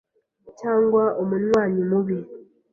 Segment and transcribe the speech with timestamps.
[0.59, 2.17] cyangwa umunywanyi mubi,